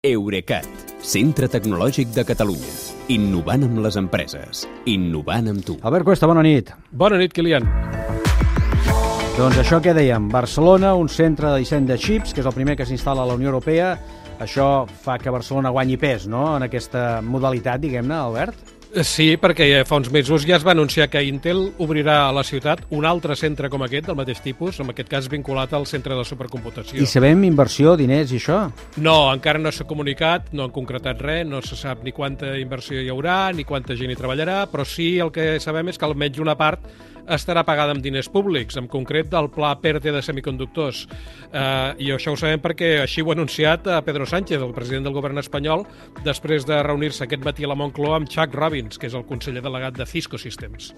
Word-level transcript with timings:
Eurecat, 0.00 0.64
centre 1.04 1.44
tecnològic 1.52 2.14
de 2.14 2.22
Catalunya. 2.24 2.70
Innovant 3.12 3.66
amb 3.66 3.82
les 3.84 3.98
empreses. 4.00 4.62
Innovant 4.88 5.50
amb 5.52 5.60
tu. 5.60 5.74
Albert 5.84 6.06
Cuesta, 6.08 6.24
bona 6.24 6.40
nit. 6.40 6.70
Bona 6.88 7.18
nit, 7.20 7.34
Kilian. 7.36 7.66
Doncs 9.36 9.60
això 9.60 9.76
que 9.84 9.92
dèiem, 9.92 10.30
Barcelona, 10.32 10.94
un 10.96 11.12
centre 11.12 11.50
de 11.52 11.60
disseny 11.60 11.84
de 11.84 12.00
xips, 12.00 12.32
que 12.32 12.40
és 12.40 12.48
el 12.48 12.56
primer 12.56 12.78
que 12.80 12.88
s'instal·la 12.88 13.26
a 13.26 13.28
la 13.28 13.36
Unió 13.36 13.52
Europea. 13.52 13.92
Això 14.40 14.86
fa 14.88 15.18
que 15.20 15.36
Barcelona 15.36 15.68
guanyi 15.68 16.00
pes, 16.00 16.24
no?, 16.32 16.46
en 16.56 16.64
aquesta 16.64 17.20
modalitat, 17.20 17.84
diguem-ne, 17.84 18.22
Albert? 18.22 18.79
Sí, 18.90 19.36
perquè 19.38 19.84
fa 19.86 20.00
uns 20.00 20.08
mesos 20.10 20.42
ja 20.42 20.56
es 20.56 20.64
va 20.66 20.72
anunciar 20.74 21.06
que 21.12 21.22
Intel 21.22 21.60
obrirà 21.78 22.24
a 22.26 22.32
la 22.34 22.42
ciutat 22.42 22.82
un 22.96 23.04
altre 23.06 23.36
centre 23.38 23.68
com 23.70 23.84
aquest, 23.86 24.08
del 24.08 24.18
mateix 24.18 24.40
tipus, 24.42 24.80
en 24.82 24.90
aquest 24.90 25.08
cas 25.12 25.28
vinculat 25.30 25.70
al 25.76 25.86
centre 25.86 26.16
de 26.18 26.24
supercomputació. 26.26 26.98
I 26.98 27.06
sabem 27.06 27.44
inversió, 27.46 27.94
diners 28.00 28.34
i 28.34 28.40
això? 28.40 28.64
No, 28.98 29.14
encara 29.30 29.62
no 29.62 29.70
s'ha 29.70 29.86
comunicat, 29.86 30.50
no 30.58 30.66
han 30.66 30.74
concretat 30.74 31.22
res, 31.22 31.46
no 31.46 31.62
se 31.62 31.78
sap 31.78 32.02
ni 32.02 32.10
quanta 32.16 32.56
inversió 32.58 32.98
hi 32.98 33.12
haurà, 33.14 33.52
ni 33.54 33.64
quanta 33.68 33.94
gent 33.94 34.10
hi 34.10 34.18
treballarà, 34.18 34.64
però 34.72 34.82
sí 34.82 35.12
el 35.22 35.30
que 35.30 35.52
sabem 35.62 35.92
és 35.92 36.00
que 36.00 36.10
almenys 36.10 36.42
una 36.42 36.58
part 36.58 36.82
estarà 37.28 37.64
pagada 37.66 37.94
amb 37.96 38.04
diners 38.04 38.30
públics, 38.32 38.78
en 38.80 38.88
concret 38.90 39.30
del 39.32 39.50
pla 39.52 39.74
PERTE 39.80 40.12
de 40.14 40.22
semiconductors. 40.22 41.06
Eh, 41.52 42.06
I 42.06 42.12
això 42.16 42.34
ho 42.34 42.40
sabem 42.40 42.62
perquè 42.62 43.00
així 43.02 43.24
ho 43.24 43.30
ha 43.30 43.36
anunciat 43.38 43.88
a 43.90 44.00
Pedro 44.06 44.26
Sánchez, 44.26 44.62
el 44.62 44.74
president 44.76 45.08
del 45.08 45.16
govern 45.16 45.38
espanyol, 45.42 45.86
després 46.24 46.66
de 46.68 46.82
reunir-se 46.86 47.26
aquest 47.26 47.44
matí 47.44 47.64
a 47.64 47.72
la 47.72 47.78
Moncloa 47.78 48.20
amb 48.20 48.30
Chuck 48.30 48.54
Robbins, 48.54 48.98
que 48.98 49.10
és 49.10 49.18
el 49.18 49.26
conseller 49.28 49.64
delegat 49.64 49.98
de 49.98 50.06
Cisco 50.06 50.38
Systems. 50.38 50.94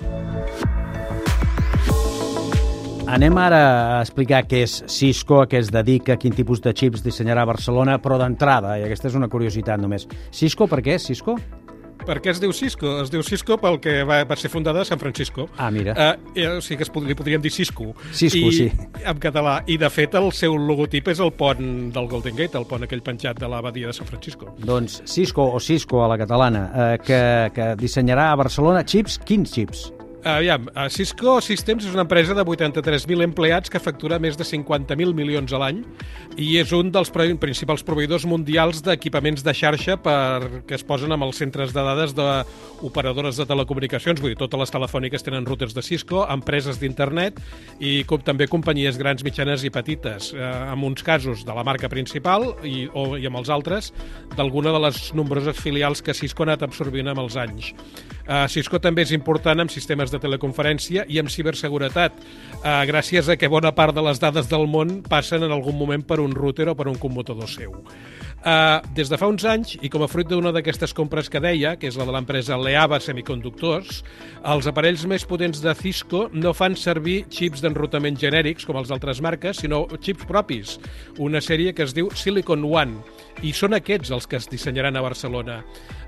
Anem 3.13 3.37
ara 3.37 3.59
a 3.59 3.97
explicar 4.01 4.39
què 4.49 4.63
és 4.65 4.79
Cisco, 4.89 5.43
a 5.43 5.49
què 5.51 5.59
es 5.61 5.69
dedica, 5.75 6.15
quin 6.17 6.33
tipus 6.33 6.63
de 6.65 6.73
xips 6.73 7.03
dissenyarà 7.05 7.43
Barcelona, 7.45 7.99
però 8.01 8.17
d'entrada, 8.17 8.79
i 8.81 8.87
aquesta 8.87 9.11
és 9.11 9.17
una 9.19 9.29
curiositat 9.29 9.83
només. 9.83 10.07
Cisco, 10.33 10.65
per 10.71 10.81
què 10.87 10.97
Cisco? 11.03 11.35
Per 12.07 12.19
què 12.23 12.33
es 12.33 12.41
diu 12.43 12.53
Cisco? 12.57 12.97
Es 13.03 13.13
diu 13.13 13.23
Cisco 13.27 13.59
pel 13.63 13.79
que 13.83 14.01
va, 14.09 14.23
va 14.29 14.37
ser 14.39 14.51
fundada 14.53 14.83
a 14.83 14.89
San 14.89 15.01
Francisco. 15.01 15.49
Ah, 15.57 15.71
mira. 15.71 15.95
Uh, 15.95 16.33
eh, 16.35 16.49
o 16.57 16.61
sigui 16.65 16.81
que 16.81 16.87
es 16.87 16.93
pod 16.93 17.07
li 17.07 17.17
podríem 17.19 17.43
dir 17.45 17.53
Cisco. 17.55 17.93
Cisco, 18.11 18.51
I, 18.51 18.53
sí. 18.57 18.69
En 19.05 19.23
català. 19.23 19.61
I, 19.67 19.79
de 19.81 19.91
fet, 19.93 20.17
el 20.19 20.31
seu 20.37 20.57
logotip 20.59 21.13
és 21.13 21.23
el 21.23 21.33
pont 21.39 21.63
del 21.95 22.11
Golden 22.11 22.37
Gate, 22.39 22.59
el 22.59 22.69
pont 22.69 22.87
aquell 22.87 23.05
penjat 23.07 23.41
de 23.41 23.51
l'abadia 23.51 23.91
de 23.91 23.97
San 23.97 24.09
Francisco. 24.11 24.53
Doncs 24.59 25.03
Cisco 25.07 25.47
o 25.55 25.61
Cisco 25.61 26.03
a 26.05 26.11
la 26.13 26.19
catalana, 26.21 26.69
eh, 26.69 27.01
que, 27.07 27.23
que 27.55 27.73
dissenyarà 27.81 28.31
a 28.33 28.39
Barcelona 28.41 28.87
xips. 28.87 29.21
Quins 29.23 29.55
xips? 29.55 29.91
Aviam, 30.23 30.69
Cisco 30.95 31.41
Systems 31.43 31.83
és 31.89 31.95
una 31.97 32.05
empresa 32.05 32.35
de 32.37 32.45
83.000 32.47 33.25
empleats 33.25 33.71
que 33.73 33.81
factura 33.83 34.21
més 34.23 34.37
de 34.39 34.45
50.000 34.47 35.17
milions 35.19 35.51
a 35.51 35.59
l'any 35.59 35.81
i 36.39 36.61
és 36.61 36.71
un 36.77 36.93
dels 36.95 37.11
principals 37.11 37.83
proveïdors 37.83 38.23
mundials 38.31 38.85
d'equipaments 38.87 39.43
de 39.43 39.55
xarxa 39.59 39.97
per, 39.99 40.63
que 40.69 40.77
es 40.79 40.85
posen 40.87 41.11
amb 41.11 41.27
els 41.27 41.41
centres 41.43 41.75
de 41.75 41.83
dades 41.83 42.15
d'operadores 42.15 43.41
de 43.41 43.49
telecomunicacions, 43.51 44.23
vull 44.23 44.31
dir, 44.31 44.39
totes 44.39 44.63
les 44.63 44.75
telefòniques 44.77 45.27
tenen 45.27 45.49
routers 45.49 45.75
de 45.75 45.83
Cisco, 45.83 46.23
empreses 46.31 46.79
d'internet 46.79 47.43
i 47.83 48.05
com 48.07 48.23
també 48.23 48.47
companyies 48.47 49.03
grans, 49.03 49.27
mitjanes 49.27 49.67
i 49.67 49.75
petites, 49.75 50.31
eh, 50.39 50.53
en 50.71 50.87
uns 50.87 51.03
casos 51.03 51.43
de 51.43 51.59
la 51.59 51.67
marca 51.67 51.91
principal 51.91 52.53
i, 52.63 52.87
o, 52.87 53.17
i 53.19 53.27
amb 53.27 53.43
els 53.43 53.51
altres 53.51 53.91
d'alguna 54.37 54.71
de 54.71 54.87
les 54.87 55.03
nombroses 55.19 55.59
filials 55.59 55.99
que 55.99 56.15
Cisco 56.15 56.47
ha 56.47 56.53
anat 56.53 56.63
absorbint 56.71 57.11
amb 57.11 57.27
els 57.27 57.35
anys. 57.35 57.75
Uh, 58.23 58.47
Cisco 58.47 58.79
també 58.79 59.03
és 59.03 59.11
important 59.11 59.59
en 59.59 59.71
sistemes 59.73 60.12
de 60.13 60.21
teleconferència 60.23 61.07
i 61.09 61.21
amb 61.23 61.33
ciberseguretat, 61.33 62.19
uh, 62.61 62.83
gràcies 62.89 63.29
a 63.33 63.39
que 63.41 63.51
bona 63.51 63.75
part 63.75 63.97
de 63.97 64.05
les 64.05 64.21
dades 64.23 64.51
del 64.51 64.69
món 64.71 65.01
passen 65.09 65.43
en 65.43 65.55
algun 65.55 65.79
moment 65.79 66.05
per 66.07 66.21
un 66.21 66.37
router 66.37 66.69
o 66.71 66.77
per 66.79 66.89
un 66.93 67.01
commutador 67.01 67.51
seu. 67.51 67.75
Uh, 68.43 68.83
des 68.91 69.07
de 69.07 69.15
fa 69.15 69.29
uns 69.31 69.45
anys, 69.47 69.77
i 69.87 69.89
com 69.93 70.03
a 70.03 70.09
fruit 70.11 70.27
d'una 70.27 70.51
d'aquestes 70.51 70.91
compres 70.99 71.29
que 71.31 71.39
deia, 71.39 71.77
que 71.79 71.87
és 71.87 71.95
la 71.95 72.03
de 72.09 72.11
l'empresa 72.11 72.57
Leava 72.59 72.99
Semiconductors, 72.99 74.01
els 74.51 74.67
aparells 74.67 75.05
més 75.07 75.23
potents 75.31 75.61
de 75.63 75.71
Cisco 75.79 76.25
no 76.35 76.51
fan 76.51 76.75
servir 76.75 77.21
xips 77.31 77.63
d'enrutament 77.63 78.19
genèrics, 78.19 78.67
com 78.67 78.81
els 78.81 78.91
d'altres 78.91 79.23
marques, 79.23 79.61
sinó 79.63 79.85
xips 79.95 80.27
propis, 80.27 80.75
una 81.23 81.39
sèrie 81.39 81.71
que 81.71 81.87
es 81.87 81.95
diu 81.95 82.11
Silicon 82.19 82.67
One, 82.67 82.99
i 83.47 83.55
són 83.55 83.79
aquests 83.79 84.11
els 84.11 84.27
que 84.27 84.43
es 84.43 84.51
dissenyaran 84.51 84.99
a 84.99 85.07
Barcelona. 85.07 85.61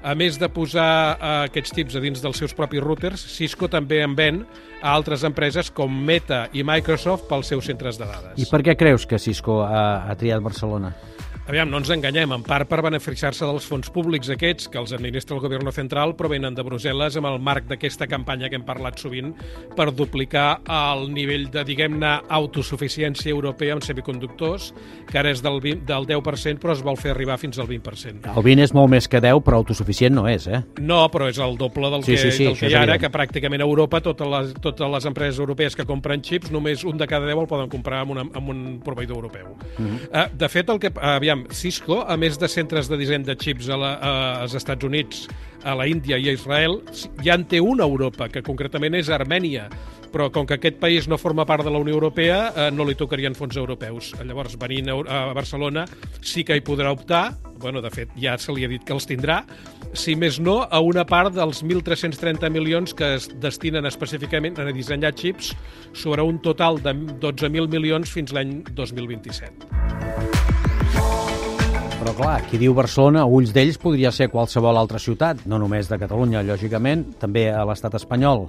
A 0.02 0.18
més 0.18 0.34
de 0.42 0.50
posar 0.50 0.90
uh, 1.14 1.30
aquests 1.46 1.70
xips 1.78 1.94
a 1.94 2.02
dins 2.02 2.18
dels 2.18 2.42
seus 2.42 2.58
propis 2.58 2.82
routers, 2.82 3.22
Cisco 3.38 3.70
també 3.70 4.02
en 4.02 4.18
ven 4.18 4.42
a 4.82 4.90
altres 4.90 5.22
empreses 5.22 5.70
com 5.70 6.02
Meta 6.10 6.48
i 6.50 6.66
Microsoft 6.66 7.30
pels 7.30 7.54
seus 7.54 7.70
centres 7.70 8.02
de 8.02 8.10
dades. 8.10 8.42
I 8.42 8.50
per 8.50 8.64
què 8.66 8.74
creus 8.74 9.06
que 9.06 9.22
Cisco 9.22 9.62
ha, 9.62 10.10
ha 10.10 10.18
triat 10.18 10.42
Barcelona? 10.42 10.96
Aviam, 11.44 11.68
no 11.68 11.76
ens 11.80 11.90
enganyem, 11.92 12.32
en 12.32 12.44
part 12.46 12.68
per 12.70 12.80
beneficiar-se 12.84 13.44
dels 13.44 13.66
fons 13.68 13.90
públics 13.92 14.30
aquests 14.32 14.70
que 14.72 14.78
els 14.80 14.94
administra 14.96 15.36
el 15.36 15.42
govern 15.44 15.68
central 15.76 16.14
provenen 16.16 16.54
de 16.56 16.64
Brussel·les 16.64 17.18
amb 17.20 17.28
el 17.28 17.38
marc 17.44 17.66
d'aquesta 17.68 18.08
campanya 18.08 18.48
que 18.48 18.56
hem 18.56 18.64
parlat 18.64 18.98
sovint 19.00 19.34
per 19.76 19.90
duplicar 19.92 20.62
el 20.64 21.10
nivell 21.12 21.50
de, 21.52 21.64
diguem-ne, 21.68 22.14
autosuficiència 22.32 23.32
europea 23.32 23.76
en 23.76 23.82
semiconductors, 23.84 24.70
que 25.10 25.20
ara 25.20 25.32
és 25.34 25.42
del, 25.44 25.60
20, 25.60 25.84
del 25.88 26.08
10%, 26.08 26.62
però 26.62 26.72
es 26.76 26.82
vol 26.86 26.96
fer 27.00 27.12
arribar 27.12 27.36
fins 27.40 27.60
al 27.60 27.68
20%. 27.68 28.32
El 28.32 28.46
20 28.48 28.64
és 28.64 28.74
molt 28.76 28.92
més 28.94 29.08
que 29.10 29.20
10, 29.20 29.42
però 29.44 29.60
autosuficient 29.60 30.16
no 30.16 30.26
és, 30.30 30.48
eh? 30.48 30.62
No, 30.80 31.02
però 31.12 31.28
és 31.28 31.40
el 31.42 31.58
doble 31.60 31.92
del 31.92 32.06
Sí, 32.08 32.14
que, 32.14 32.22
sí, 32.24 32.32
sí, 32.32 32.48
del 32.48 32.58
que 32.58 32.72
hi 32.72 32.78
ha 32.78 32.84
ara, 32.86 32.98
que 33.00 33.12
pràcticament 33.12 33.60
a 33.60 33.68
Europa 33.68 34.00
totes 34.04 34.32
les, 34.36 34.56
totes 34.64 34.90
les 34.96 35.10
empreses 35.10 35.42
europees 35.44 35.76
que 35.76 35.84
compren 35.88 36.24
xips, 36.24 36.52
només 36.54 36.88
un 36.88 36.96
de 37.00 37.08
cada 37.10 37.28
10 37.28 37.44
el 37.44 37.50
poden 37.50 37.68
comprar 37.72 38.02
amb, 38.04 38.16
una, 38.16 38.24
amb 38.32 38.48
un 38.52 38.64
proveïdor 38.84 39.20
europeu. 39.20 39.54
-huh. 39.78 40.00
uh, 40.08 40.26
de 40.32 40.48
fet, 40.48 40.68
el 40.70 40.80
que, 40.80 40.90
aviam, 41.24 41.46
Cisco, 41.56 42.02
a 42.04 42.18
més 42.20 42.36
de 42.36 42.48
centres 42.52 42.90
de 42.90 42.98
disseny 43.00 43.24
de 43.24 43.34
xips 43.40 43.70
a 43.72 43.78
la, 43.80 43.94
a, 43.96 44.12
als 44.44 44.52
Estats 44.58 44.84
Units, 44.84 45.24
a 45.64 45.72
la 45.78 45.86
Índia 45.88 46.18
i 46.20 46.28
a 46.28 46.34
Israel, 46.36 46.82
ja 47.24 47.38
en 47.38 47.46
té 47.48 47.62
una 47.64 47.86
a 47.86 47.88
Europa, 47.88 48.28
que 48.28 48.42
concretament 48.44 48.92
és 48.98 49.08
Armènia, 49.08 49.70
però 50.12 50.28
com 50.30 50.44
que 50.46 50.58
aquest 50.58 50.76
país 50.78 51.08
no 51.08 51.16
forma 51.18 51.46
part 51.48 51.64
de 51.64 51.72
la 51.72 51.80
Unió 51.80 51.96
Europea, 51.96 52.36
eh, 52.52 52.66
no 52.70 52.84
li 52.84 52.94
tocarien 52.94 53.34
fons 53.34 53.56
europeus. 53.56 54.12
Llavors, 54.20 54.58
venint 54.60 54.92
a, 54.92 55.22
Barcelona, 55.34 55.86
sí 56.20 56.44
que 56.44 56.58
hi 56.58 56.62
podrà 56.62 56.92
optar, 56.92 57.38
bueno, 57.58 57.80
de 57.80 57.90
fet, 57.90 58.12
ja 58.20 58.36
se 58.38 58.52
li 58.52 58.66
ha 58.66 58.70
dit 58.70 58.84
que 58.84 58.92
els 58.92 59.08
tindrà, 59.08 59.40
si 59.96 60.14
més 60.14 60.36
no, 60.38 60.60
a 60.68 60.82
una 60.84 61.06
part 61.08 61.32
dels 61.34 61.64
1.330 61.64 62.52
milions 62.52 62.92
que 62.94 63.14
es 63.16 63.30
destinen 63.40 63.88
específicament 63.88 64.60
a 64.60 64.68
dissenyar 64.68 65.14
xips 65.16 65.54
sobre 65.96 66.22
un 66.22 66.42
total 66.44 66.82
de 66.84 66.92
12.000 67.24 67.72
milions 67.72 68.12
fins 68.12 68.36
l'any 68.36 68.60
2027. 68.74 69.73
Però 72.04 72.12
clar, 72.18 72.42
qui 72.50 72.58
diu 72.60 72.74
Barcelona, 72.76 73.22
a 73.24 73.30
ulls 73.32 73.54
d'ells 73.56 73.78
podria 73.80 74.10
ser 74.12 74.26
qualsevol 74.28 74.76
altra 74.76 74.98
ciutat, 75.00 75.38
no 75.48 75.56
només 75.56 75.88
de 75.88 75.96
Catalunya, 75.96 76.42
lògicament, 76.44 77.06
també 77.16 77.46
a 77.48 77.62
l'estat 77.64 77.96
espanyol. 77.96 78.44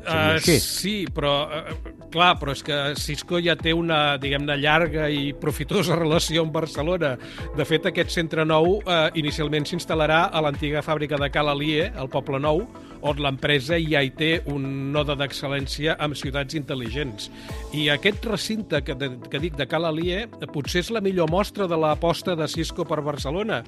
Uh, 0.00 0.38
sí, 0.40 0.94
però 1.12 1.34
uh, 1.44 1.74
clar, 2.14 2.34
però 2.38 2.54
és 2.54 2.62
que 2.64 2.78
Cisco 3.00 3.40
ja 3.42 3.56
té 3.58 3.74
una, 3.74 4.16
diguem-ne, 4.22 4.56
llarga 4.62 5.08
i 5.10 5.32
profitosa 5.36 5.98
relació 6.04 6.46
amb 6.46 6.54
Barcelona. 6.54 7.14
De 7.58 7.66
fet, 7.68 7.90
aquest 7.90 8.14
centre 8.14 8.46
nou 8.46 8.78
uh, 8.78 9.08
inicialment 9.18 9.66
s'instal·larà 9.68 10.28
a 10.30 10.42
l'antiga 10.44 10.84
fàbrica 10.86 11.18
de 11.20 11.30
Cal 11.34 11.50
Alié, 11.52 11.90
al 11.98 12.10
Poble 12.12 12.40
Nou, 12.42 12.64
on 13.04 13.18
l'empresa 13.20 13.76
ja 13.76 14.00
hi 14.00 14.12
té 14.16 14.30
un 14.48 14.92
node 14.94 15.16
d'excel·lència 15.20 15.98
amb 16.00 16.16
ciutats 16.16 16.56
intel·ligents. 16.56 17.28
I 17.76 17.90
aquest 17.92 18.24
recinte 18.30 18.80
que, 18.86 18.96
de, 18.96 19.10
que 19.28 19.42
dic 19.42 19.58
de 19.58 19.68
Cal 19.68 19.84
Alié 19.90 20.24
potser 20.54 20.84
és 20.84 20.92
la 20.94 21.02
millor 21.04 21.28
mostra 21.32 21.68
de 21.68 21.76
l'aposta 21.76 22.36
de 22.38 22.48
Cisco 22.48 22.86
per 22.88 23.02
Barcelona, 23.04 23.60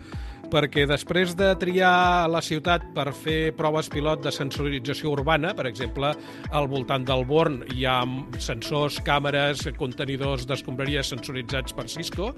perquè 0.50 0.86
després 0.88 1.34
de 1.36 1.50
triar 1.58 2.28
la 2.30 2.40
ciutat 2.44 2.84
per 2.94 3.10
fer 3.16 3.52
proves 3.58 3.90
pilot 3.92 4.22
de 4.24 4.32
sensorització 4.32 5.12
urbana, 5.16 5.52
per 5.58 5.66
exemple, 5.68 6.12
al 6.54 6.68
voltant 6.70 7.04
del 7.06 7.26
Born 7.26 7.62
hi 7.74 7.86
ha 7.86 7.98
sensors, 8.42 8.98
càmeres, 9.06 9.64
contenidors 9.78 10.47
d'escombraries 10.48 11.12
sensoritzats 11.12 11.74
per 11.76 11.86
Cisco, 11.92 12.32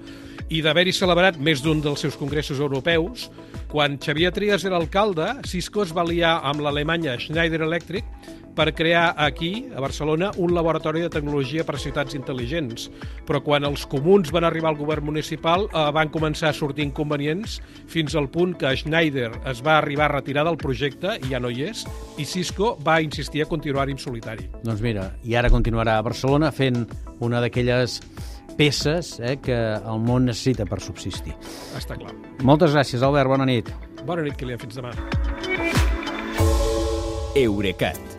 i 0.49 0.63
d'haver-hi 0.65 0.93
celebrat 0.95 1.39
més 1.41 1.63
d'un 1.65 1.81
dels 1.83 2.01
seus 2.05 2.17
congressos 2.19 2.61
europeus, 2.63 3.29
quan 3.69 3.99
Xavier 4.01 4.31
Trias 4.35 4.65
era 4.65 4.79
alcalde, 4.79 5.27
Cisco 5.47 5.83
es 5.85 5.93
va 5.95 6.07
liar 6.07 6.39
amb 6.47 6.63
l'Alemanya 6.65 7.17
Schneider 7.21 7.61
Electric 7.67 8.07
per 8.55 8.73
crear 8.75 9.13
aquí, 9.17 9.67
a 9.75 9.81
Barcelona, 9.81 10.31
un 10.37 10.53
laboratori 10.55 11.03
de 11.03 11.09
tecnologia 11.13 11.65
per 11.67 11.77
a 11.77 11.81
ciutats 11.81 12.15
intel·ligents. 12.17 12.89
Però 13.27 13.41
quan 13.45 13.67
els 13.67 13.85
comuns 13.89 14.31
van 14.35 14.47
arribar 14.47 14.71
al 14.73 14.79
govern 14.79 15.05
municipal 15.11 15.67
eh, 15.69 15.85
van 15.95 16.11
començar 16.13 16.51
a 16.51 16.57
sortir 16.57 16.85
inconvenients 16.87 17.59
fins 17.89 18.15
al 18.15 18.29
punt 18.31 18.55
que 18.59 18.73
Schneider 18.75 19.31
es 19.49 19.63
va 19.65 19.77
arribar 19.77 20.09
a 20.09 20.15
retirar 20.17 20.45
del 20.47 20.59
projecte, 20.61 21.17
i 21.23 21.33
ja 21.33 21.39
no 21.39 21.51
hi 21.51 21.69
és, 21.69 21.85
i 22.17 22.25
Cisco 22.25 22.75
va 22.85 22.99
insistir 23.01 23.43
a 23.43 23.49
continuar-hi 23.49 23.95
en 23.97 24.01
solitari. 24.01 24.49
Doncs 24.63 24.83
mira, 24.85 25.09
i 25.23 25.35
ara 25.39 25.51
continuarà 25.53 25.99
a 25.99 26.05
Barcelona 26.05 26.51
fent 26.55 26.85
una 27.23 27.41
d'aquelles 27.43 27.99
peces 28.59 29.17
eh, 29.23 29.37
que 29.39 29.55
el 29.55 30.01
món 30.03 30.27
necessita 30.27 30.67
per 30.67 30.81
subsistir. 30.83 31.35
Està 31.79 31.95
clar. 31.95 32.11
Moltes 32.43 32.75
gràcies, 32.75 33.03
Albert. 33.05 33.31
Bona 33.31 33.47
nit. 33.47 33.71
Bona 34.03 34.25
nit, 34.25 34.35
Kilian. 34.39 34.59
Fins 34.59 34.79
demà. 34.81 34.91
Eurecat, 37.39 38.18